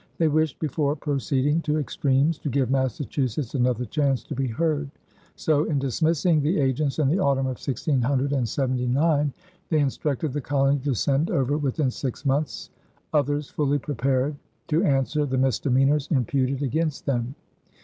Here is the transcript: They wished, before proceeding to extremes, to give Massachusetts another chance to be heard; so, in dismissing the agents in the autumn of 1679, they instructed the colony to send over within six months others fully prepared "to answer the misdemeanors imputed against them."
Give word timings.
They 0.17 0.29
wished, 0.29 0.57
before 0.57 0.95
proceeding 0.95 1.61
to 1.61 1.77
extremes, 1.77 2.39
to 2.39 2.49
give 2.49 2.71
Massachusetts 2.71 3.53
another 3.53 3.85
chance 3.85 4.23
to 4.23 4.33
be 4.33 4.47
heard; 4.47 4.89
so, 5.35 5.65
in 5.65 5.77
dismissing 5.77 6.41
the 6.41 6.59
agents 6.59 6.97
in 6.97 7.07
the 7.07 7.19
autumn 7.19 7.45
of 7.45 7.59
1679, 7.63 9.31
they 9.69 9.79
instructed 9.79 10.33
the 10.33 10.41
colony 10.41 10.79
to 10.79 10.95
send 10.95 11.29
over 11.29 11.55
within 11.55 11.91
six 11.91 12.25
months 12.25 12.71
others 13.13 13.49
fully 13.51 13.77
prepared 13.77 14.35
"to 14.69 14.83
answer 14.83 15.23
the 15.27 15.37
misdemeanors 15.37 16.07
imputed 16.09 16.63
against 16.63 17.05
them." 17.05 17.35